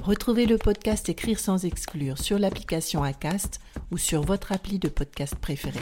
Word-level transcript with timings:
Retrouvez 0.00 0.46
le 0.46 0.58
podcast 0.58 1.08
Écrire 1.08 1.38
sans 1.38 1.64
exclure 1.64 2.18
sur 2.18 2.38
l'application 2.38 3.04
Acast 3.04 3.60
ou 3.92 3.98
sur 3.98 4.22
votre 4.22 4.50
appli 4.50 4.80
de 4.80 4.88
podcast 4.88 5.36
préféré. 5.36 5.78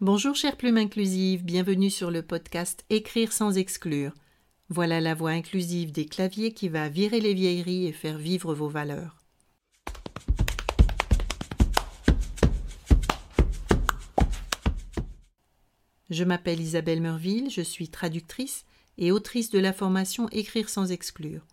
Bonjour 0.00 0.34
chère 0.34 0.56
plume 0.56 0.78
inclusive, 0.78 1.44
bienvenue 1.44 1.90
sur 1.90 2.10
le 2.10 2.22
podcast 2.22 2.86
Écrire 2.88 3.32
sans 3.34 3.58
exclure. 3.58 4.12
Voilà 4.70 5.00
la 5.00 5.14
voix 5.14 5.30
inclusive 5.30 5.92
des 5.92 6.04
claviers 6.04 6.52
qui 6.52 6.68
va 6.68 6.90
virer 6.90 7.20
les 7.20 7.32
vieilleries 7.32 7.86
et 7.86 7.92
faire 7.92 8.18
vivre 8.18 8.54
vos 8.54 8.68
valeurs. 8.68 9.16
Je 16.10 16.24
m'appelle 16.24 16.60
Isabelle 16.60 17.00
Merville, 17.00 17.50
je 17.50 17.62
suis 17.62 17.88
traductrice 17.88 18.66
et 18.98 19.10
autrice 19.10 19.50
de 19.50 19.58
la 19.58 19.72
formation 19.72 20.28
Écrire 20.30 20.68
sans 20.68 20.90
exclure. 20.90 21.46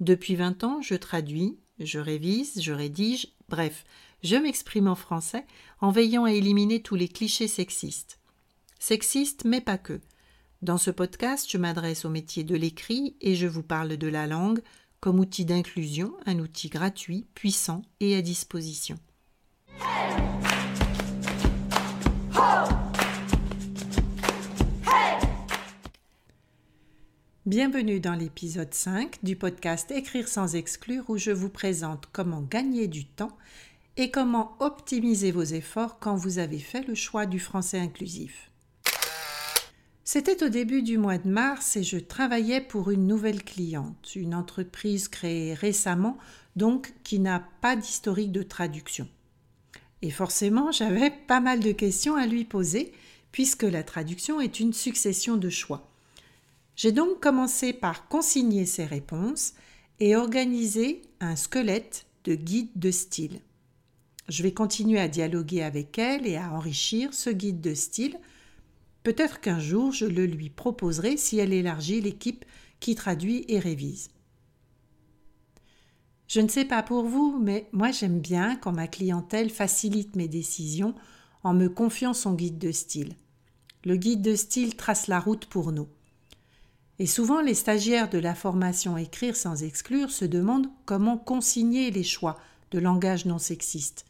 Depuis 0.00 0.34
20 0.34 0.64
ans, 0.64 0.80
je 0.80 0.94
traduis, 0.94 1.58
je 1.78 1.98
révise, 1.98 2.62
je 2.62 2.72
rédige, 2.72 3.28
bref, 3.48 3.84
je 4.22 4.36
m'exprime 4.36 4.88
en 4.88 4.94
français 4.94 5.44
en 5.82 5.90
veillant 5.90 6.24
à 6.24 6.32
éliminer 6.32 6.80
tous 6.80 6.94
les 6.94 7.08
clichés 7.08 7.48
sexistes. 7.48 8.18
Sexistes, 8.78 9.44
mais 9.44 9.60
pas 9.60 9.78
que. 9.78 10.00
Dans 10.64 10.78
ce 10.78 10.90
podcast, 10.90 11.46
je 11.50 11.58
m'adresse 11.58 12.06
au 12.06 12.08
métier 12.08 12.42
de 12.42 12.56
l'écrit 12.56 13.16
et 13.20 13.34
je 13.34 13.46
vous 13.46 13.62
parle 13.62 13.98
de 13.98 14.08
la 14.08 14.26
langue 14.26 14.62
comme 14.98 15.20
outil 15.20 15.44
d'inclusion, 15.44 16.14
un 16.24 16.38
outil 16.38 16.70
gratuit, 16.70 17.26
puissant 17.34 17.82
et 18.00 18.16
à 18.16 18.22
disposition. 18.22 18.96
Bienvenue 27.44 28.00
dans 28.00 28.14
l'épisode 28.14 28.72
5 28.72 29.22
du 29.22 29.36
podcast 29.36 29.90
Écrire 29.90 30.28
sans 30.28 30.56
exclure 30.56 31.04
où 31.10 31.18
je 31.18 31.30
vous 31.30 31.50
présente 31.50 32.08
comment 32.10 32.40
gagner 32.40 32.88
du 32.88 33.04
temps 33.04 33.36
et 33.98 34.10
comment 34.10 34.56
optimiser 34.60 35.30
vos 35.30 35.42
efforts 35.42 35.98
quand 35.98 36.16
vous 36.16 36.38
avez 36.38 36.58
fait 36.58 36.88
le 36.88 36.94
choix 36.94 37.26
du 37.26 37.38
français 37.38 37.78
inclusif. 37.78 38.50
C'était 40.06 40.44
au 40.44 40.50
début 40.50 40.82
du 40.82 40.98
mois 40.98 41.16
de 41.16 41.30
mars 41.30 41.76
et 41.76 41.82
je 41.82 41.96
travaillais 41.96 42.60
pour 42.60 42.90
une 42.90 43.06
nouvelle 43.06 43.42
cliente, 43.42 44.14
une 44.14 44.34
entreprise 44.34 45.08
créée 45.08 45.54
récemment, 45.54 46.18
donc 46.56 46.92
qui 47.04 47.18
n'a 47.18 47.42
pas 47.62 47.74
d'historique 47.74 48.30
de 48.30 48.42
traduction. 48.42 49.08
Et 50.02 50.10
forcément, 50.10 50.70
j'avais 50.72 51.10
pas 51.10 51.40
mal 51.40 51.60
de 51.60 51.72
questions 51.72 52.16
à 52.16 52.26
lui 52.26 52.44
poser, 52.44 52.92
puisque 53.32 53.62
la 53.62 53.82
traduction 53.82 54.42
est 54.42 54.60
une 54.60 54.74
succession 54.74 55.38
de 55.38 55.48
choix. 55.48 55.90
J'ai 56.76 56.92
donc 56.92 57.20
commencé 57.20 57.72
par 57.72 58.06
consigner 58.08 58.66
ses 58.66 58.84
réponses 58.84 59.54
et 60.00 60.16
organiser 60.16 61.00
un 61.20 61.34
squelette 61.34 62.04
de 62.24 62.34
guide 62.34 62.70
de 62.76 62.90
style. 62.90 63.40
Je 64.28 64.42
vais 64.42 64.52
continuer 64.52 65.00
à 65.00 65.08
dialoguer 65.08 65.62
avec 65.62 65.98
elle 65.98 66.26
et 66.26 66.36
à 66.36 66.52
enrichir 66.52 67.14
ce 67.14 67.30
guide 67.30 67.62
de 67.62 67.74
style 67.74 68.18
Peut-être 69.04 69.40
qu'un 69.40 69.60
jour 69.60 69.92
je 69.92 70.06
le 70.06 70.26
lui 70.26 70.50
proposerai 70.50 71.16
si 71.16 71.38
elle 71.38 71.52
élargit 71.52 72.00
l'équipe 72.00 72.44
qui 72.80 72.94
traduit 72.96 73.44
et 73.48 73.60
révise. 73.60 74.10
Je 76.26 76.40
ne 76.40 76.48
sais 76.48 76.64
pas 76.64 76.82
pour 76.82 77.04
vous, 77.04 77.38
mais 77.38 77.68
moi 77.72 77.92
j'aime 77.92 78.18
bien 78.18 78.56
quand 78.56 78.72
ma 78.72 78.88
clientèle 78.88 79.50
facilite 79.50 80.16
mes 80.16 80.26
décisions 80.26 80.94
en 81.44 81.52
me 81.52 81.68
confiant 81.68 82.14
son 82.14 82.32
guide 82.32 82.58
de 82.58 82.72
style. 82.72 83.14
Le 83.84 83.96
guide 83.96 84.22
de 84.22 84.34
style 84.34 84.74
trace 84.74 85.06
la 85.06 85.20
route 85.20 85.44
pour 85.46 85.70
nous. 85.70 85.86
Et 86.98 87.06
souvent 87.06 87.42
les 87.42 87.54
stagiaires 87.54 88.08
de 88.08 88.18
la 88.18 88.34
formation 88.34 88.96
Écrire 88.96 89.36
sans 89.36 89.62
exclure 89.64 90.10
se 90.10 90.24
demandent 90.24 90.70
comment 90.86 91.18
consigner 91.18 91.90
les 91.90 92.04
choix 92.04 92.38
de 92.70 92.78
langage 92.78 93.26
non 93.26 93.38
sexiste. 93.38 94.06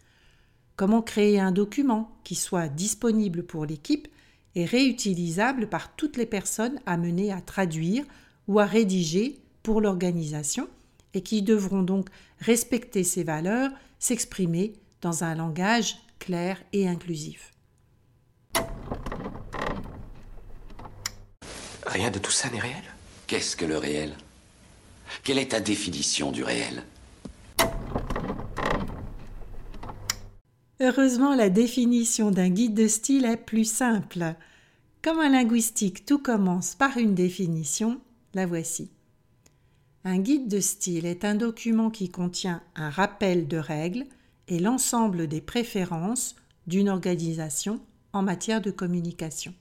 Comment 0.77 1.03
créer 1.03 1.41
un 1.41 1.51
document 1.51 2.17
qui 2.23 2.37
soit 2.37 2.69
disponible 2.69 3.43
pour 3.43 3.67
l'équipe 3.67 4.07
est 4.55 4.65
réutilisable 4.65 5.69
par 5.69 5.95
toutes 5.97 6.17
les 6.17 6.27
personnes 6.27 6.81
amenées 6.87 7.33
à 7.33 7.41
traduire 7.41 8.05
ou 8.49 8.61
à 8.61 8.65
rédiger 8.65 9.41
pour 9.63 9.81
l'organisation 9.81 10.69
et 11.15 11.23
qui 11.23 11.43
devront 11.43 11.83
donc 11.83 12.09
respecter 12.41 13.05
ces 13.05 13.25
valeurs, 13.25 13.71
s'exprimer 13.99 14.75
dans 15.01 15.25
un 15.25 15.35
langage 15.35 15.97
clair 16.19 16.63
et 16.73 16.89
inclusif. 16.89 17.53
Rien 21.87 22.11
de 22.11 22.19
tout 22.19 22.31
ça 22.31 22.51
n'est 22.51 22.61
réel? 22.61 22.83
Qu'est-ce 23.27 23.57
que 23.57 23.65
le 23.65 23.79
réel? 23.79 24.15
Quelle 25.23 25.39
est 25.39 25.53
ta 25.53 25.61
définition 25.61 26.33
du 26.33 26.43
réel? 26.43 26.83
Heureusement, 30.81 31.37
la 31.37 31.51
définition 31.51 32.33
d'un 32.33 32.49
guide 32.49 32.75
de 32.75 32.89
style 32.89 33.27
est 33.27 33.37
plus 33.37 33.65
simple. 33.65 34.35
Comme 35.03 35.19
en 35.19 35.29
linguistique, 35.29 36.05
tout 36.05 36.19
commence 36.19 36.75
par 36.75 36.97
une 36.97 37.15
définition, 37.15 38.01
la 38.35 38.45
voici. 38.45 38.91
Un 40.03 40.19
guide 40.19 40.49
de 40.49 40.59
style 40.59 41.07
est 41.07 41.25
un 41.25 41.37
document 41.37 41.91
qui 41.91 42.09
contient 42.09 42.61
un 42.75 42.91
rappel 42.91 43.47
de 43.47 43.57
règles 43.57 44.05
et 44.49 44.59
l'ensemble 44.59 45.29
des 45.29 45.41
préférences 45.41 46.35
d'une 46.67 46.89
organisation 46.89 47.81
en 48.13 48.23
matière 48.23 48.61
de 48.61 48.73
communication. 48.73 49.55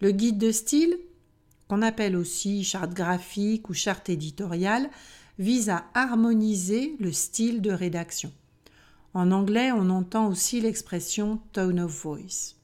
Le 0.00 0.10
guide 0.10 0.38
de 0.38 0.52
style, 0.52 0.96
qu'on 1.68 1.80
appelle 1.80 2.16
aussi 2.16 2.64
charte 2.64 2.92
graphique 2.92 3.70
ou 3.70 3.74
charte 3.74 4.10
éditoriale, 4.10 4.90
vise 5.38 5.70
à 5.70 5.86
harmoniser 5.94 6.96
le 7.00 7.12
style 7.12 7.62
de 7.62 7.70
rédaction. 7.70 8.30
En 9.16 9.30
anglais, 9.30 9.72
on 9.72 9.88
entend 9.88 10.28
aussi 10.28 10.60
l'expression 10.60 11.40
tone 11.52 11.80
of 11.80 12.02
voice. 12.02 12.56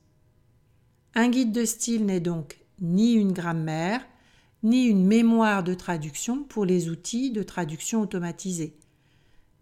Un 1.15 1.31
guide 1.31 1.51
de 1.51 1.65
style 1.65 2.05
n'est 2.05 2.21
donc 2.21 2.61
ni 2.79 3.15
une 3.15 3.33
grammaire, 3.33 4.07
ni 4.63 4.85
une 4.85 5.07
mémoire 5.07 5.65
de 5.65 5.73
traduction 5.73 6.45
pour 6.45 6.67
les 6.67 6.91
outils 6.91 7.31
de 7.31 7.43
traduction 7.43 8.03
automatisée. 8.03 8.77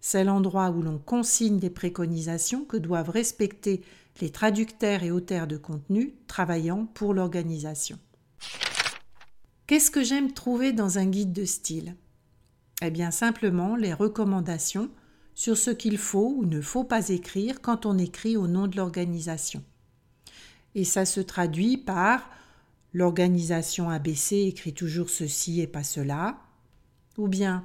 C'est 0.01 0.25
l'endroit 0.25 0.71
où 0.71 0.83
l'on 0.83 0.99
consigne 0.99 1.61
des 1.61 1.71
préconisations 1.71 2.65
que 2.65 2.77
doivent 2.77 3.11
respecter 3.11 3.83
les 4.21 4.31
traducteurs 4.31 5.05
et 5.05 5.13
auteurs 5.13 5.47
de 5.47 5.59
contenu 5.59 6.17
travaillant 6.27 6.87
pour 6.87 7.15
l'organisation. 7.15 8.01
Qu'est-ce 9.69 9.93
que 9.93 10.03
j'aime 10.03 10.33
trouver 10.33 10.73
dans 10.73 10.99
un 10.99 11.07
guide 11.07 11.33
de 11.33 11.45
style? 11.45 11.95
Eh 12.83 12.91
bien 12.91 13.13
simplement 13.13 13.77
les 13.77 13.95
recommandations 13.95 14.91
sur 15.35 15.57
ce 15.57 15.71
qu'il 15.71 15.99
faut 15.99 16.35
ou 16.39 16.45
ne 16.45 16.61
faut 16.61 16.85
pas 16.85 17.09
écrire 17.09 17.61
quand 17.61 17.87
on 17.87 17.99
écrit 17.99 18.37
au 18.37 18.47
nom 18.47 18.67
de 18.67 18.77
l'organisation. 18.77 19.63
Et 20.75 20.85
ça 20.85 21.05
se 21.05 21.21
traduit 21.21 21.77
par 21.77 22.29
l'organisation 22.93 23.89
ABC 23.89 24.47
écrit 24.47 24.73
toujours 24.73 25.11
ceci 25.11 25.61
et 25.61 25.67
pas 25.67 25.83
cela, 25.83 26.39
ou 27.17 27.29
bien 27.29 27.65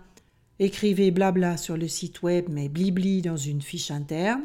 écrivez 0.60 1.12
blabla 1.12 1.58
sur 1.58 1.78
le 1.78 1.88
site 1.88 2.22
web 2.24 2.46
mais 2.50 2.70
blibli 2.70 3.22
dans 3.22 3.38
une 3.38 3.62
fiche 3.62 3.92
interne. 3.92 4.44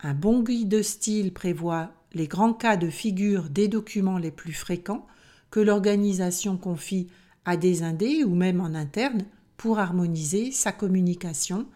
Un 0.00 0.14
bon 0.14 0.42
guide 0.42 0.68
de 0.68 0.82
style 0.82 1.32
prévoit 1.32 1.92
les 2.12 2.28
grands 2.28 2.54
cas 2.54 2.76
de 2.76 2.90
figure 2.90 3.48
des 3.48 3.68
documents 3.68 4.18
les 4.18 4.30
plus 4.30 4.52
fréquents 4.52 5.06
que 5.50 5.60
l'organisation 5.60 6.56
confie 6.56 7.08
à 7.44 7.56
des 7.56 7.82
indés 7.82 8.24
ou 8.24 8.34
même 8.34 8.60
en 8.60 8.74
interne 8.74 9.24
pour 9.56 9.78
harmoniser 9.78 10.52
sa 10.52 10.72
communication 10.72 11.66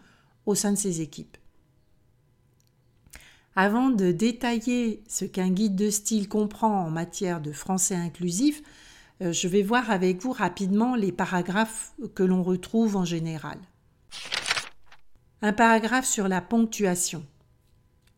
au 0.45 0.55
sein 0.55 0.71
de 0.71 0.77
ses 0.77 1.01
équipes. 1.01 1.37
Avant 3.55 3.89
de 3.89 4.11
détailler 4.11 5.03
ce 5.07 5.25
qu'un 5.25 5.49
guide 5.49 5.75
de 5.75 5.89
style 5.89 6.29
comprend 6.29 6.85
en 6.85 6.89
matière 6.89 7.41
de 7.41 7.51
français 7.51 7.95
inclusif, 7.95 8.61
euh, 9.21 9.33
je 9.33 9.47
vais 9.47 9.61
voir 9.61 9.91
avec 9.91 10.21
vous 10.21 10.31
rapidement 10.31 10.95
les 10.95 11.11
paragraphes 11.11 11.93
que 12.15 12.23
l'on 12.23 12.43
retrouve 12.43 12.95
en 12.95 13.05
général. 13.05 13.57
Un 15.41 15.53
paragraphe 15.53 16.05
sur 16.05 16.27
la 16.27 16.41
ponctuation. 16.41 17.25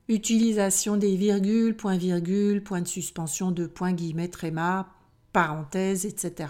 utilisation 0.10 0.98
des 0.98 1.16
virgules, 1.16 1.78
point-virgule, 1.78 2.62
point 2.62 2.82
de 2.82 2.88
suspension 2.88 3.52
de 3.52 3.66
point 3.66 3.94
guillemets 3.94 4.28
tréma, 4.28 4.90
parenthèse, 5.32 6.06
etc. 6.06 6.50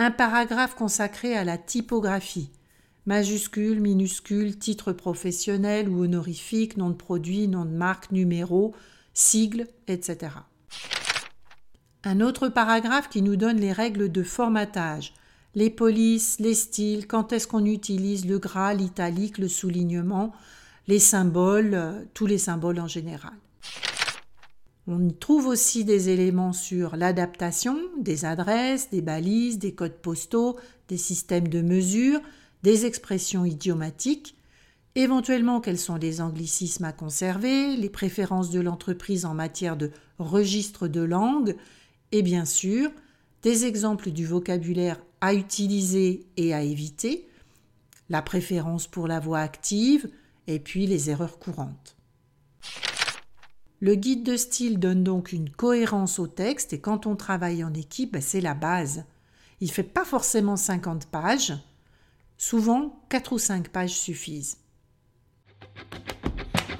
Un 0.00 0.12
paragraphe 0.12 0.76
consacré 0.76 1.36
à 1.36 1.42
la 1.42 1.58
typographie. 1.58 2.52
Majuscule, 3.06 3.80
minuscule, 3.80 4.56
titre 4.56 4.92
professionnel 4.92 5.88
ou 5.88 6.04
honorifique, 6.04 6.76
nom 6.76 6.90
de 6.90 6.94
produit, 6.94 7.48
nom 7.48 7.64
de 7.64 7.72
marque, 7.72 8.12
numéro, 8.12 8.76
sigle, 9.12 9.66
etc. 9.88 10.30
Un 12.04 12.20
autre 12.20 12.48
paragraphe 12.48 13.08
qui 13.08 13.22
nous 13.22 13.34
donne 13.34 13.56
les 13.56 13.72
règles 13.72 14.12
de 14.12 14.22
formatage, 14.22 15.14
les 15.56 15.68
polices, 15.68 16.38
les 16.38 16.54
styles, 16.54 17.08
quand 17.08 17.32
est-ce 17.32 17.48
qu'on 17.48 17.64
utilise 17.64 18.24
le 18.24 18.38
gras, 18.38 18.74
l'italique, 18.74 19.38
le 19.38 19.48
soulignement, 19.48 20.32
les 20.86 21.00
symboles, 21.00 21.74
euh, 21.74 22.04
tous 22.14 22.26
les 22.26 22.38
symboles 22.38 22.78
en 22.78 22.86
général. 22.86 23.34
On 24.90 25.06
y 25.06 25.12
trouve 25.12 25.48
aussi 25.48 25.84
des 25.84 26.08
éléments 26.08 26.54
sur 26.54 26.96
l'adaptation 26.96 27.76
des 27.98 28.24
adresses, 28.24 28.88
des 28.88 29.02
balises, 29.02 29.58
des 29.58 29.74
codes 29.74 30.00
postaux, 30.00 30.58
des 30.88 30.96
systèmes 30.96 31.48
de 31.48 31.60
mesure, 31.60 32.22
des 32.62 32.86
expressions 32.86 33.44
idiomatiques, 33.44 34.34
éventuellement 34.94 35.60
quels 35.60 35.78
sont 35.78 35.96
les 35.96 36.22
anglicismes 36.22 36.84
à 36.86 36.94
conserver, 36.94 37.76
les 37.76 37.90
préférences 37.90 38.48
de 38.48 38.60
l'entreprise 38.60 39.26
en 39.26 39.34
matière 39.34 39.76
de 39.76 39.90
registre 40.18 40.88
de 40.88 41.02
langue, 41.02 41.54
et 42.10 42.22
bien 42.22 42.46
sûr 42.46 42.90
des 43.42 43.66
exemples 43.66 44.10
du 44.10 44.24
vocabulaire 44.24 44.98
à 45.20 45.34
utiliser 45.34 46.24
et 46.38 46.54
à 46.54 46.62
éviter, 46.62 47.28
la 48.08 48.22
préférence 48.22 48.86
pour 48.86 49.06
la 49.06 49.20
voix 49.20 49.40
active, 49.40 50.08
et 50.46 50.58
puis 50.58 50.86
les 50.86 51.10
erreurs 51.10 51.38
courantes. 51.38 51.97
Le 53.80 53.94
guide 53.94 54.24
de 54.24 54.36
style 54.36 54.80
donne 54.80 55.04
donc 55.04 55.30
une 55.30 55.50
cohérence 55.50 56.18
au 56.18 56.26
texte 56.26 56.72
et 56.72 56.80
quand 56.80 57.06
on 57.06 57.14
travaille 57.14 57.62
en 57.62 57.72
équipe, 57.72 58.14
ben, 58.14 58.22
c'est 58.22 58.40
la 58.40 58.54
base. 58.54 59.04
Il 59.60 59.68
ne 59.68 59.72
fait 59.72 59.84
pas 59.84 60.04
forcément 60.04 60.56
50 60.56 61.06
pages, 61.06 61.52
souvent 62.36 63.00
4 63.08 63.32
ou 63.34 63.38
5 63.38 63.68
pages 63.68 63.94
suffisent. 63.94 64.58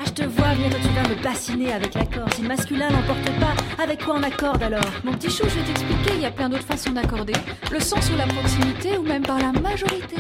Ah, 0.01 0.05
je 0.07 0.11
te 0.11 0.25
vois 0.25 0.55
venir 0.55 0.71
tu 0.71 0.89
viens 0.89 1.09
me 1.09 1.23
bassiner 1.23 1.73
avec 1.73 1.95
l'accord. 1.95 2.33
Si 2.35 2.43
le 2.43 2.49
masculin 2.49 2.91
n'emporte 2.91 3.27
pas, 3.39 3.55
avec 3.81 4.05
quoi 4.05 4.17
on 4.17 4.23
accorde 4.25 4.63
alors? 4.65 4.91
Mon 5.05 5.13
petit 5.13 5.31
chou, 5.31 5.45
je 5.49 5.55
vais 5.55 5.67
t'expliquer, 5.67 6.15
il 6.15 6.23
y 6.23 6.27
a 6.27 6.33
plein 6.33 6.49
d'autres 6.49 6.67
façons 6.67 6.91
d'accorder. 6.91 7.35
Le 7.71 7.79
sens 7.79 8.11
ou 8.11 8.17
la 8.17 8.27
proximité, 8.27 8.99
ou 8.99 9.03
même 9.03 9.23
par 9.23 9.39
la 9.39 9.53
majorité. 9.53 10.17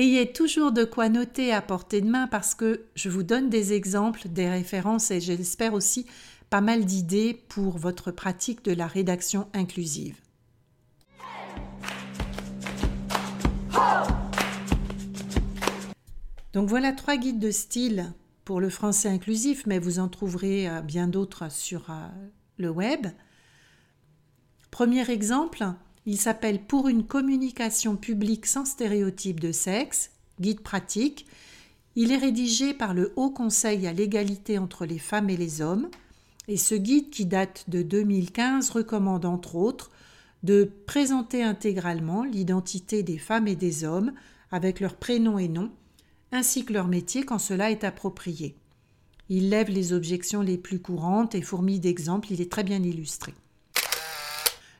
Ayez 0.00 0.30
toujours 0.30 0.70
de 0.70 0.84
quoi 0.84 1.08
noter 1.08 1.52
à 1.52 1.60
portée 1.60 2.00
de 2.00 2.08
main 2.08 2.28
parce 2.28 2.54
que 2.54 2.84
je 2.94 3.08
vous 3.08 3.24
donne 3.24 3.50
des 3.50 3.72
exemples, 3.72 4.28
des 4.28 4.48
références 4.48 5.10
et 5.10 5.20
j'espère 5.20 5.74
aussi 5.74 6.06
pas 6.50 6.60
mal 6.60 6.84
d'idées 6.84 7.34
pour 7.48 7.78
votre 7.78 8.12
pratique 8.12 8.64
de 8.64 8.70
la 8.70 8.86
rédaction 8.86 9.48
inclusive. 9.54 10.14
Donc 16.52 16.68
voilà 16.68 16.92
trois 16.92 17.16
guides 17.16 17.40
de 17.40 17.50
style 17.50 18.12
pour 18.44 18.60
le 18.60 18.70
français 18.70 19.08
inclusif, 19.08 19.66
mais 19.66 19.80
vous 19.80 19.98
en 19.98 20.06
trouverez 20.06 20.68
euh, 20.68 20.80
bien 20.80 21.08
d'autres 21.08 21.50
sur 21.50 21.90
euh, 21.90 22.06
le 22.56 22.70
web. 22.70 23.08
Premier 24.70 25.10
exemple, 25.10 25.66
il 26.08 26.16
s'appelle 26.16 26.62
Pour 26.62 26.88
une 26.88 27.04
communication 27.04 27.94
publique 27.94 28.46
sans 28.46 28.64
stéréotype 28.64 29.40
de 29.40 29.52
sexe, 29.52 30.10
guide 30.40 30.62
pratique. 30.62 31.26
Il 31.96 32.12
est 32.12 32.16
rédigé 32.16 32.72
par 32.72 32.94
le 32.94 33.12
Haut 33.16 33.28
Conseil 33.28 33.86
à 33.86 33.92
l'égalité 33.92 34.56
entre 34.56 34.86
les 34.86 34.98
femmes 34.98 35.28
et 35.28 35.36
les 35.36 35.60
hommes. 35.60 35.90
Et 36.48 36.56
ce 36.56 36.74
guide, 36.74 37.10
qui 37.10 37.26
date 37.26 37.66
de 37.68 37.82
2015, 37.82 38.70
recommande 38.70 39.26
entre 39.26 39.54
autres 39.56 39.90
de 40.42 40.72
présenter 40.86 41.42
intégralement 41.42 42.24
l'identité 42.24 43.02
des 43.02 43.18
femmes 43.18 43.46
et 43.46 43.56
des 43.56 43.84
hommes 43.84 44.14
avec 44.50 44.80
leurs 44.80 44.96
prénoms 44.96 45.38
et 45.38 45.48
noms, 45.48 45.72
ainsi 46.32 46.64
que 46.64 46.72
leur 46.72 46.88
métier 46.88 47.26
quand 47.26 47.38
cela 47.38 47.70
est 47.70 47.84
approprié. 47.84 48.56
Il 49.28 49.50
lève 49.50 49.68
les 49.68 49.92
objections 49.92 50.40
les 50.40 50.56
plus 50.56 50.80
courantes 50.80 51.34
et 51.34 51.42
fourmille 51.42 51.80
d'exemples, 51.80 52.32
il 52.32 52.40
est 52.40 52.50
très 52.50 52.64
bien 52.64 52.82
illustré. 52.82 53.34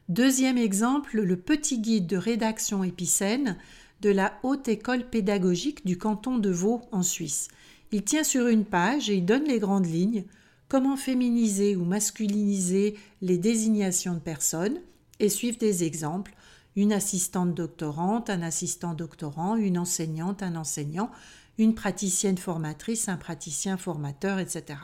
Deuxième 0.09 0.57
exemple, 0.57 1.21
le 1.21 1.37
petit 1.37 1.81
guide 1.81 2.07
de 2.07 2.17
rédaction 2.17 2.83
épicène 2.83 3.59
de 4.01 4.09
la 4.09 4.39
Haute 4.43 4.67
École 4.67 5.07
pédagogique 5.11 5.85
du 5.85 5.99
canton 5.99 6.39
de 6.39 6.49
Vaud 6.49 6.81
en 6.93 7.03
Suisse. 7.03 7.49
Il 7.93 8.05
tient 8.05 8.25
sur 8.25 8.47
une 8.47 8.65
page 8.65 9.11
et 9.11 9.17
il 9.17 9.27
donne 9.27 9.45
les 9.45 9.59
grandes 9.59 9.85
lignes, 9.85 10.25
comment 10.69 10.97
féminiser 10.97 11.77
ou 11.77 11.85
masculiniser 11.85 12.97
les 13.21 13.37
désignations 13.37 14.15
de 14.15 14.19
personnes 14.19 14.81
et 15.21 15.29
suivent 15.29 15.59
des 15.59 15.85
exemples 15.85 16.35
une 16.75 16.93
assistante 16.95 17.55
doctorante, 17.55 18.31
un 18.31 18.41
assistant 18.41 18.95
doctorant, 18.95 19.57
une 19.57 19.77
enseignante, 19.77 20.43
un 20.43 20.57
enseignant, 20.57 21.11
une 21.59 21.75
praticienne 21.75 22.39
formatrice, 22.39 23.11
un 23.11 23.17
praticien 23.17 23.77
formateur, 23.77 24.39
etc. 24.39 24.79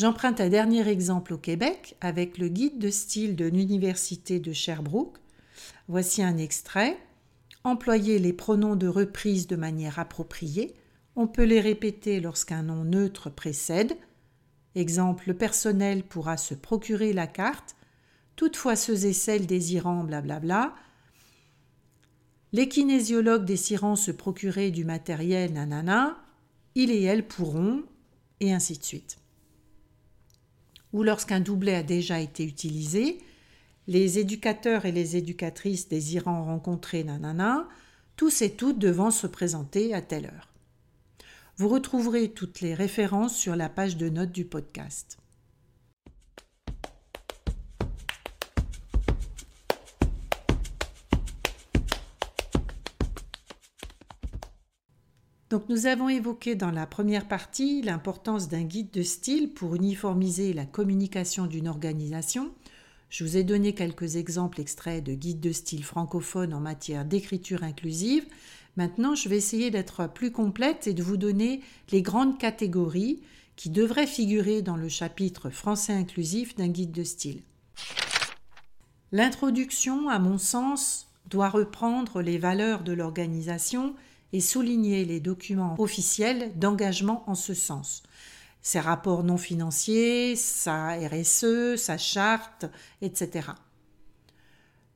J'emprunte 0.00 0.40
un 0.40 0.48
dernier 0.48 0.88
exemple 0.88 1.34
au 1.34 1.36
Québec 1.36 1.94
avec 2.00 2.38
le 2.38 2.48
guide 2.48 2.78
de 2.78 2.88
style 2.88 3.36
de 3.36 3.44
l'Université 3.44 4.40
de 4.40 4.50
Sherbrooke. 4.50 5.18
Voici 5.88 6.22
un 6.22 6.38
extrait. 6.38 6.96
Employer 7.64 8.18
les 8.18 8.32
pronoms 8.32 8.76
de 8.76 8.88
reprise 8.88 9.46
de 9.46 9.56
manière 9.56 9.98
appropriée. 9.98 10.74
On 11.16 11.26
peut 11.26 11.44
les 11.44 11.60
répéter 11.60 12.18
lorsqu'un 12.20 12.62
nom 12.62 12.82
neutre 12.82 13.28
précède. 13.28 13.92
Exemple, 14.74 15.24
le 15.26 15.36
personnel 15.36 16.02
pourra 16.02 16.38
se 16.38 16.54
procurer 16.54 17.12
la 17.12 17.26
carte. 17.26 17.76
Toutefois, 18.36 18.76
ceux 18.76 19.04
et 19.04 19.12
celles 19.12 19.46
désirant 19.46 20.02
blablabla. 20.02 20.74
Les 22.52 22.70
kinésiologues 22.70 23.44
désirant 23.44 23.96
se 23.96 24.12
procurer 24.12 24.70
du 24.70 24.86
matériel 24.86 25.52
nanana. 25.52 26.16
Ils 26.74 26.90
et 26.90 27.02
elles 27.02 27.28
pourront, 27.28 27.82
et 28.40 28.54
ainsi 28.54 28.78
de 28.78 28.82
suite 28.82 29.19
ou 30.92 31.02
lorsqu'un 31.02 31.40
doublet 31.40 31.74
a 31.74 31.82
déjà 31.82 32.20
été 32.20 32.44
utilisé, 32.44 33.18
les 33.86 34.18
éducateurs 34.18 34.84
et 34.84 34.92
les 34.92 35.16
éducatrices 35.16 35.88
désirant 35.88 36.44
rencontrer 36.44 37.04
nanana, 37.04 37.68
tous 38.16 38.42
et 38.42 38.50
toutes 38.50 38.78
devant 38.78 39.10
se 39.10 39.26
présenter 39.26 39.94
à 39.94 40.02
telle 40.02 40.26
heure. 40.26 40.48
Vous 41.56 41.68
retrouverez 41.68 42.30
toutes 42.30 42.60
les 42.60 42.74
références 42.74 43.36
sur 43.36 43.56
la 43.56 43.68
page 43.68 43.96
de 43.96 44.08
notes 44.08 44.32
du 44.32 44.44
podcast. 44.44 45.18
Donc 55.50 55.68
nous 55.68 55.86
avons 55.86 56.08
évoqué 56.08 56.54
dans 56.54 56.70
la 56.70 56.86
première 56.86 57.26
partie 57.26 57.82
l'importance 57.82 58.48
d'un 58.48 58.62
guide 58.62 58.92
de 58.92 59.02
style 59.02 59.52
pour 59.52 59.74
uniformiser 59.74 60.52
la 60.52 60.64
communication 60.64 61.46
d'une 61.46 61.66
organisation. 61.66 62.52
Je 63.08 63.24
vous 63.24 63.36
ai 63.36 63.42
donné 63.42 63.74
quelques 63.74 64.14
exemples 64.14 64.60
extraits 64.60 65.02
de 65.02 65.12
guides 65.12 65.40
de 65.40 65.50
style 65.50 65.82
francophones 65.82 66.54
en 66.54 66.60
matière 66.60 67.04
d'écriture 67.04 67.64
inclusive. 67.64 68.24
Maintenant, 68.76 69.16
je 69.16 69.28
vais 69.28 69.38
essayer 69.38 69.72
d'être 69.72 70.08
plus 70.08 70.30
complète 70.30 70.86
et 70.86 70.94
de 70.94 71.02
vous 71.02 71.16
donner 71.16 71.62
les 71.90 72.02
grandes 72.02 72.38
catégories 72.38 73.20
qui 73.56 73.70
devraient 73.70 74.06
figurer 74.06 74.62
dans 74.62 74.76
le 74.76 74.88
chapitre 74.88 75.50
français 75.50 75.92
inclusif 75.92 76.54
d'un 76.54 76.68
guide 76.68 76.92
de 76.92 77.02
style. 77.02 77.42
L'introduction, 79.10 80.08
à 80.08 80.20
mon 80.20 80.38
sens, 80.38 81.08
doit 81.28 81.48
reprendre 81.48 82.22
les 82.22 82.38
valeurs 82.38 82.84
de 82.84 82.92
l'organisation 82.92 83.96
et 84.32 84.40
souligner 84.40 85.04
les 85.04 85.20
documents 85.20 85.74
officiels 85.78 86.52
d'engagement 86.56 87.24
en 87.26 87.34
ce 87.34 87.54
sens. 87.54 88.02
Ses 88.62 88.80
rapports 88.80 89.24
non 89.24 89.38
financiers, 89.38 90.36
sa 90.36 90.94
RSE, 90.94 91.76
sa 91.76 91.96
charte, 91.96 92.66
etc. 93.00 93.48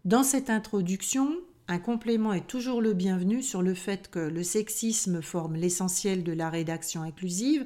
Dans 0.05 0.23
cette 0.23 0.51
introduction, 0.51 1.35
un 1.67 1.79
complément 1.79 2.35
est 2.35 2.47
toujours 2.47 2.83
le 2.83 2.93
bienvenu 2.93 3.43
sur 3.43 3.63
le 3.63 3.73
fait 3.73 4.11
que 4.11 4.19
le 4.19 4.43
sexisme 4.43 5.23
forme 5.23 5.57
l'essentiel 5.57 6.23
de 6.23 6.33
la 6.33 6.51
rédaction 6.51 7.03
inclusive, 7.03 7.65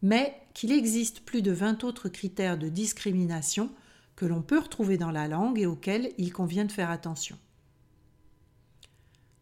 mais 0.00 0.34
qu'il 0.54 0.72
existe 0.72 1.20
plus 1.20 1.42
de 1.42 1.52
20 1.52 1.84
autres 1.84 2.08
critères 2.08 2.56
de 2.56 2.68
discrimination 2.68 3.70
que 4.16 4.24
l'on 4.24 4.40
peut 4.40 4.58
retrouver 4.58 4.96
dans 4.96 5.10
la 5.10 5.28
langue 5.28 5.60
et 5.60 5.66
auxquels 5.66 6.12
il 6.16 6.32
convient 6.32 6.64
de 6.64 6.72
faire 6.72 6.90
attention. 6.90 7.36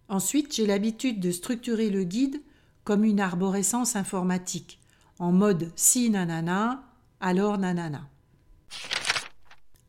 Ensuite, 0.08 0.54
j'ai 0.54 0.66
l'habitude 0.66 1.20
de 1.20 1.30
structurer 1.30 1.90
le 1.90 2.04
guide 2.04 2.40
comme 2.84 3.04
une 3.04 3.20
arborescence 3.20 3.96
informatique, 3.96 4.78
en 5.18 5.32
mode 5.32 5.72
si 5.74 6.10
nanana, 6.10 6.84
alors 7.20 7.58
nanana. 7.58 8.08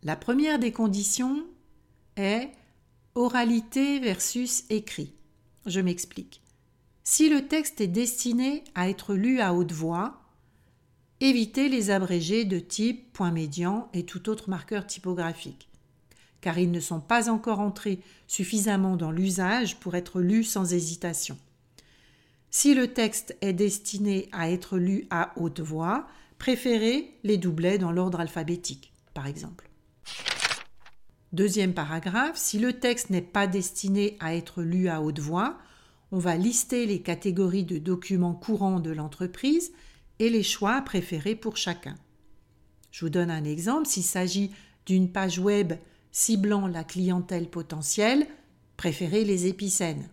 La 0.03 0.15
première 0.15 0.57
des 0.57 0.71
conditions 0.71 1.45
est 2.15 2.51
oralité 3.15 4.00
versus 4.00 4.63
écrit. 4.69 5.13
Je 5.65 5.79
m'explique. 5.79 6.41
Si 7.03 7.29
le 7.29 7.47
texte 7.47 7.81
est 7.81 7.88
destiné 7.88 8.63
à 8.75 8.89
être 8.89 9.13
lu 9.13 9.39
à 9.41 9.53
haute 9.53 9.71
voix, 9.71 10.21
évitez 11.19 11.69
les 11.69 11.89
abrégés 11.89 12.45
de 12.45 12.59
type 12.59 13.13
point 13.13 13.31
médian 13.31 13.89
et 13.93 14.05
tout 14.05 14.29
autre 14.29 14.50
marqueur 14.50 14.86
typographique, 14.86 15.69
car 16.48 16.60
ils 16.60 16.72
ne 16.72 16.80
sont 16.80 17.01
pas 17.01 17.30
encore 17.30 17.60
entrés 17.60 18.00
suffisamment 18.25 18.96
dans 18.96 19.12
l'usage 19.12 19.75
pour 19.82 19.96
être 19.96 20.22
lus 20.22 20.46
sans 20.46 20.72
hésitation. 20.72 21.38
Si 22.51 22.74
le 22.74 22.94
texte 22.94 23.36
est 23.42 23.51
destiné 23.51 24.30
à 24.32 24.50
être 24.50 24.77
lu 24.77 25.08
à 25.10 25.34
haute 25.36 25.60
voix, 25.60 26.08
préférez 26.38 27.13
les 27.25 27.36
doublets 27.38 27.80
dans 27.80 27.92
l'ordre 27.92 28.22
alphabétique, 28.22 28.94
par 29.13 29.27
exemple. 29.27 29.70
Deuxième 31.34 31.74
paragraphe, 31.74 32.38
si 32.38 32.60
le 32.60 32.80
texte 32.80 33.10
n'est 33.10 33.22
pas 33.22 33.48
destiné 33.48 34.16
à 34.22 34.34
être 34.34 34.62
lu 34.62 34.88
à 34.88 35.01
haute 35.01 35.20
voix, 35.20 35.58
on 36.13 36.18
va 36.18 36.38
lister 36.38 36.86
les 36.86 37.01
catégories 37.01 37.66
de 37.66 37.77
documents 37.77 38.36
courants 38.36 38.80
de 38.80 38.92
l'entreprise 38.92 39.74
et 40.20 40.30
les 40.30 40.44
choix 40.44 40.80
préférés 40.80 41.36
pour 41.36 41.58
chacun. 41.58 41.96
Je 42.92 43.04
vous 43.04 43.10
donne 43.10 43.32
un 43.32 43.44
exemple. 43.44 43.86
S'il 43.86 44.04
s'agit 44.04 44.51
d'une 44.86 45.12
page 45.12 45.39
web 45.39 45.74
ciblant 46.17 46.65
la 46.65 46.83
clientèle 46.83 47.47
potentielle, 47.47 48.25
préférez 48.75 49.24
les 49.24 49.45
épicènes. 49.45 50.09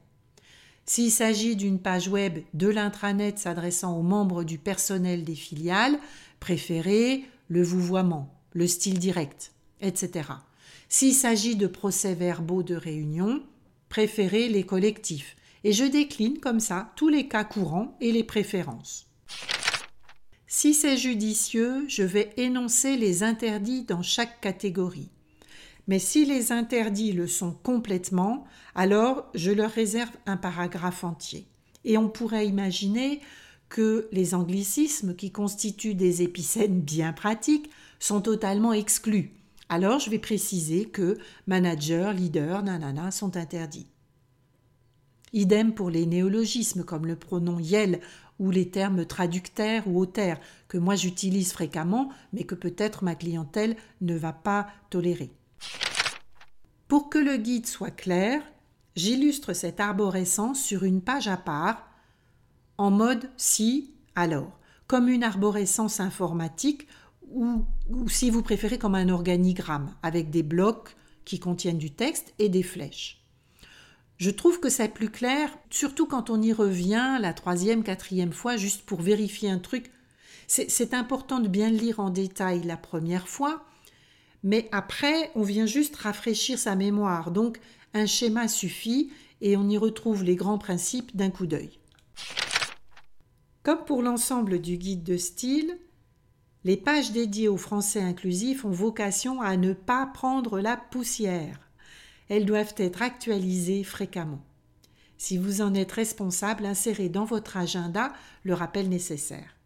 S'il 0.84 1.10
s'agit 1.10 1.56
d'une 1.56 1.78
page 1.78 2.08
web 2.08 2.40
de 2.52 2.68
l'intranet 2.68 3.38
s'adressant 3.38 3.96
aux 3.96 4.02
membres 4.02 4.44
du 4.44 4.58
personnel 4.58 5.24
des 5.24 5.34
filiales, 5.34 5.98
préférez 6.40 7.24
le 7.48 7.62
vouvoiement, 7.62 8.38
le 8.52 8.66
style 8.66 8.98
direct, 8.98 9.52
etc. 9.80 10.28
S'il 10.90 11.14
s'agit 11.14 11.56
de 11.56 11.66
procès-verbaux 11.66 12.62
de 12.62 12.74
réunion, 12.74 13.42
préférez 13.88 14.50
les 14.50 14.66
collectifs, 14.66 15.36
et 15.64 15.72
je 15.72 15.84
décline 15.84 16.38
comme 16.38 16.60
ça 16.60 16.92
tous 16.96 17.08
les 17.08 17.28
cas 17.28 17.44
courants 17.44 17.96
et 18.02 18.12
les 18.12 18.24
préférences. 18.24 19.06
Si 20.46 20.74
c'est 20.74 20.98
judicieux, 20.98 21.86
je 21.88 22.02
vais 22.02 22.34
énoncer 22.36 22.98
les 22.98 23.22
interdits 23.22 23.84
dans 23.84 24.02
chaque 24.02 24.42
catégorie. 24.42 25.08
Mais 25.86 25.98
si 25.98 26.24
les 26.24 26.50
interdits 26.52 27.12
le 27.12 27.26
sont 27.26 27.52
complètement, 27.52 28.44
alors 28.74 29.26
je 29.34 29.50
leur 29.50 29.70
réserve 29.70 30.12
un 30.26 30.36
paragraphe 30.36 31.04
entier. 31.04 31.46
Et 31.84 31.98
on 31.98 32.08
pourrait 32.08 32.46
imaginer 32.46 33.20
que 33.68 34.08
les 34.12 34.34
anglicismes 34.34 35.14
qui 35.14 35.30
constituent 35.30 35.94
des 35.94 36.22
épicènes 36.22 36.80
bien 36.80 37.12
pratiques 37.12 37.70
sont 37.98 38.20
totalement 38.20 38.72
exclus. 38.72 39.32
Alors 39.68 39.98
je 39.98 40.10
vais 40.10 40.18
préciser 40.18 40.84
que 40.86 41.18
manager, 41.46 42.12
leader, 42.12 42.62
nanana 42.62 43.10
sont 43.10 43.36
interdits. 43.36 43.88
Idem 45.32 45.74
pour 45.74 45.90
les 45.90 46.06
néologismes 46.06 46.84
comme 46.84 47.06
le 47.06 47.16
pronom 47.16 47.58
yel 47.58 48.00
ou 48.38 48.50
les 48.50 48.68
termes 48.68 49.04
traducteurs 49.04 49.82
ou 49.86 49.98
auteurs 49.98 50.38
que 50.68 50.78
moi 50.78 50.94
j'utilise 50.94 51.52
fréquemment 51.52 52.10
mais 52.32 52.44
que 52.44 52.54
peut-être 52.54 53.02
ma 53.02 53.14
clientèle 53.14 53.76
ne 54.00 54.16
va 54.16 54.32
pas 54.32 54.68
tolérer. 54.90 55.32
Pour 56.94 57.10
que 57.10 57.18
le 57.18 57.38
guide 57.38 57.66
soit 57.66 57.90
clair, 57.90 58.40
j'illustre 58.94 59.52
cette 59.52 59.80
arborescence 59.80 60.62
sur 60.62 60.84
une 60.84 61.00
page 61.00 61.26
à 61.26 61.36
part 61.36 61.90
en 62.78 62.92
mode 62.92 63.28
si, 63.36 63.90
alors, 64.14 64.60
comme 64.86 65.08
une 65.08 65.24
arborescence 65.24 65.98
informatique 65.98 66.86
ou, 67.32 67.64
si 68.06 68.30
vous 68.30 68.42
préférez 68.42 68.78
comme 68.78 68.94
un 68.94 69.08
organigramme 69.08 69.92
avec 70.04 70.30
des 70.30 70.44
blocs 70.44 70.94
qui 71.24 71.40
contiennent 71.40 71.78
du 71.78 71.90
texte 71.90 72.32
et 72.38 72.48
des 72.48 72.62
flèches. 72.62 73.24
Je 74.18 74.30
trouve 74.30 74.60
que 74.60 74.68
c'est 74.68 74.86
plus 74.86 75.10
clair, 75.10 75.50
surtout 75.70 76.06
quand 76.06 76.30
on 76.30 76.40
y 76.40 76.52
revient 76.52 77.18
la 77.20 77.34
troisième, 77.34 77.82
quatrième 77.82 78.32
fois, 78.32 78.56
juste 78.56 78.82
pour 78.82 79.02
vérifier 79.02 79.50
un 79.50 79.58
truc. 79.58 79.90
C'est 80.46 80.94
important 80.94 81.40
de 81.40 81.48
bien 81.48 81.70
lire 81.70 81.98
en 81.98 82.10
détail 82.10 82.62
la 82.62 82.76
première 82.76 83.26
fois, 83.26 83.64
mais 84.44 84.68
après, 84.70 85.32
on 85.34 85.42
vient 85.42 85.66
juste 85.66 85.96
rafraîchir 85.96 86.58
sa 86.58 86.76
mémoire. 86.76 87.32
Donc, 87.32 87.58
un 87.94 88.06
schéma 88.06 88.46
suffit 88.46 89.10
et 89.40 89.56
on 89.56 89.68
y 89.68 89.76
retrouve 89.76 90.22
les 90.22 90.36
grands 90.36 90.58
principes 90.58 91.16
d'un 91.16 91.30
coup 91.30 91.46
d'œil. 91.46 91.80
Comme 93.64 93.84
pour 93.84 94.02
l'ensemble 94.02 94.60
du 94.60 94.76
guide 94.76 95.02
de 95.02 95.16
style, 95.16 95.76
les 96.62 96.76
pages 96.76 97.10
dédiées 97.10 97.48
au 97.48 97.56
français 97.56 98.00
inclusif 98.00 98.64
ont 98.64 98.70
vocation 98.70 99.40
à 99.40 99.56
ne 99.56 99.72
pas 99.72 100.06
prendre 100.06 100.60
la 100.60 100.76
poussière 100.76 101.64
elles 102.28 102.46
doivent 102.46 102.74
être 102.76 103.02
actualisées 103.02 103.84
fréquemment. 103.84 104.42
Si 105.16 105.38
vous 105.38 105.60
en 105.60 105.74
êtes 105.74 105.92
responsable, 105.92 106.66
insérez 106.66 107.08
dans 107.08 107.24
votre 107.24 107.56
agenda 107.56 108.12
le 108.42 108.54
rappel 108.54 108.88
nécessaire. 108.88 109.56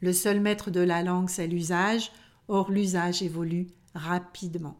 Le 0.00 0.12
seul 0.12 0.40
maître 0.40 0.70
de 0.70 0.80
la 0.80 1.02
langue, 1.02 1.28
c'est 1.28 1.46
l'usage, 1.46 2.12
or 2.48 2.70
l'usage 2.70 3.22
évolue 3.22 3.68
rapidement. 3.94 4.76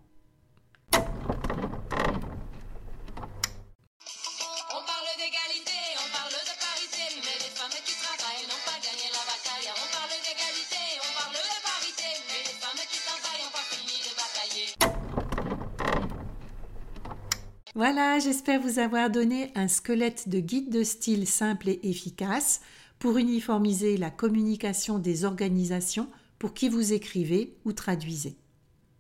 Voilà, 17.76 18.20
j'espère 18.20 18.60
vous 18.60 18.78
avoir 18.78 19.10
donné 19.10 19.50
un 19.56 19.66
squelette 19.66 20.28
de 20.28 20.38
guide 20.38 20.70
de 20.70 20.84
style 20.84 21.26
simple 21.26 21.68
et 21.70 21.80
efficace 21.82 22.60
pour 23.00 23.18
uniformiser 23.18 23.96
la 23.96 24.10
communication 24.10 25.00
des 25.00 25.24
organisations 25.24 26.08
pour 26.44 26.52
qui 26.52 26.68
vous 26.68 26.92
écrivez 26.92 27.56
ou 27.64 27.72
traduisez. 27.72 28.36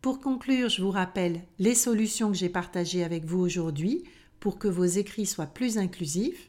Pour 0.00 0.18
conclure, 0.18 0.70
je 0.70 0.80
vous 0.80 0.90
rappelle 0.90 1.42
les 1.58 1.74
solutions 1.74 2.30
que 2.30 2.38
j'ai 2.38 2.48
partagées 2.48 3.04
avec 3.04 3.26
vous 3.26 3.38
aujourd'hui 3.38 4.02
pour 4.40 4.58
que 4.58 4.66
vos 4.66 4.86
écrits 4.86 5.26
soient 5.26 5.44
plus 5.44 5.76
inclusifs. 5.76 6.48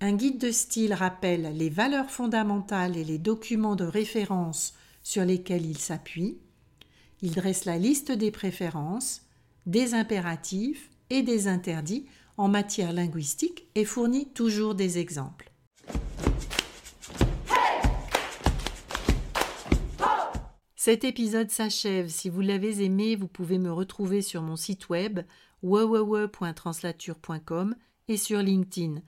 Un 0.00 0.14
guide 0.14 0.38
de 0.38 0.52
style 0.52 0.94
rappelle 0.94 1.54
les 1.54 1.68
valeurs 1.68 2.08
fondamentales 2.10 2.96
et 2.96 3.04
les 3.04 3.18
documents 3.18 3.76
de 3.76 3.84
référence 3.84 4.72
sur 5.02 5.26
lesquels 5.26 5.66
il 5.66 5.76
s'appuie. 5.76 6.38
Il 7.20 7.32
dresse 7.32 7.66
la 7.66 7.76
liste 7.76 8.10
des 8.10 8.30
préférences, 8.30 9.20
des 9.66 9.92
impératifs 9.92 10.88
et 11.10 11.22
des 11.22 11.46
interdits 11.46 12.06
en 12.38 12.48
matière 12.48 12.94
linguistique 12.94 13.66
et 13.74 13.84
fournit 13.84 14.30
toujours 14.30 14.74
des 14.74 14.96
exemples. 14.96 15.52
Cet 20.88 21.04
épisode 21.04 21.50
s'achève. 21.50 22.08
Si 22.08 22.30
vous 22.30 22.40
l'avez 22.40 22.82
aimé, 22.82 23.14
vous 23.14 23.28
pouvez 23.28 23.58
me 23.58 23.70
retrouver 23.70 24.22
sur 24.22 24.40
mon 24.40 24.56
site 24.56 24.88
web 24.88 25.20
www.translature.com 25.62 27.76
et 28.08 28.16
sur 28.16 28.38
LinkedIn. 28.38 29.02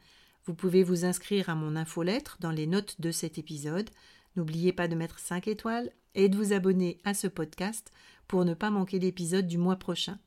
Vous 0.45 0.53
pouvez 0.53 0.83
vous 0.83 1.07
inscrire 1.07 1.49
à 1.49 1.55
mon 1.55 1.77
infolettre 1.77 2.37
dans 2.39 2.51
les 2.51 2.67
notes 2.67 3.01
de 3.01 3.11
cet 3.11 3.39
épisode. 3.39 3.89
N'oubliez 4.37 4.75
pas 4.75 4.89
de 4.89 4.95
mettre 4.95 5.21
5 5.21 5.49
étoiles 5.49 5.91
et 6.15 6.29
de 6.29 6.37
vous 6.37 6.53
abonner 6.53 7.01
à 7.05 7.15
ce 7.15 7.29
podcast 7.29 7.91
pour 8.29 8.45
ne 8.45 8.53
pas 8.53 8.69
manquer 8.69 8.99
l'épisode 8.99 9.47
du 9.47 9.57
mois 9.57 9.77
prochain. 9.77 10.19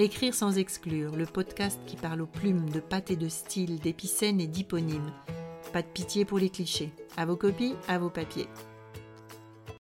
Écrire 0.00 0.34
sans 0.34 0.58
exclure, 0.58 1.14
le 1.14 1.24
podcast 1.24 1.78
qui 1.86 1.94
parle 1.94 2.22
aux 2.22 2.26
plumes 2.26 2.68
de 2.68 2.80
pâte 2.80 3.12
et 3.12 3.16
de 3.16 3.28
style, 3.28 3.78
d'épicènes 3.78 4.40
et 4.40 4.48
d'hyponymes. 4.48 5.12
Pas 5.72 5.82
de 5.82 5.86
pitié 5.86 6.24
pour 6.24 6.40
les 6.40 6.50
clichés. 6.50 6.92
À 7.16 7.26
vos 7.26 7.36
copies, 7.36 7.76
à 7.86 7.98
vos 7.98 8.10
papiers. 8.10 8.48